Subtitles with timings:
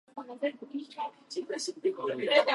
[0.15, 2.43] この料理はおいしいですね。